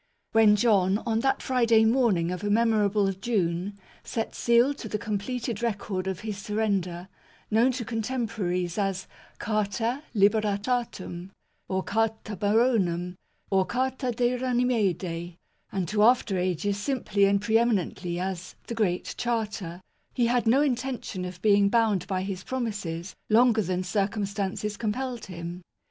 When 0.31 0.55
John, 0.55 0.97
on 1.05 1.19
that 1.19 1.43
Friday 1.43 1.85
morning 1.85 2.31
of 2.31 2.43
a 2.43 2.49
memor 2.49 2.83
able 2.85 3.13
June, 3.13 3.77
set 4.03 4.33
seal 4.33 4.73
to 4.73 4.89
the 4.89 4.97
completed 4.97 5.61
record 5.61 6.07
of 6.07 6.21
his 6.21 6.39
surrender, 6.39 7.07
known 7.51 7.71
to 7.73 7.85
contemporaries 7.85 8.79
as" 8.79 9.05
Carta 9.37 10.01
Liber 10.15 10.41
tatum,"or" 10.57 11.83
Carta 11.83 12.35
Baronum," 12.35 13.15
or 13.51 13.63
"Carta 13.63 14.09
de 14.11 14.37
Runnymede," 14.37 15.37
and 15.71 15.87
to 15.89 16.01
after 16.01 16.35
ages 16.35 16.77
simply 16.77 17.25
and 17.25 17.39
pre 17.39 17.59
eminently, 17.59 18.19
as 18.19 18.55
"The 18.65 18.73
Great 18.73 19.13
Charter," 19.19 19.81
he 20.15 20.25
had 20.25 20.47
no 20.47 20.63
intention 20.63 21.25
of 21.25 21.39
being 21.43 21.69
bound 21.69 22.07
by 22.07 22.23
his 22.23 22.43
promises 22.43 23.15
longer 23.29 23.61
than 23.61 23.83
circumstances 23.83 24.77
compelled 24.77 25.29
MAGNA 25.29 25.29
CARTA 25.29 25.33
(1215 25.35 25.41
1915) 25.61 25.61
7 25.61 25.61
him. 25.61 25.63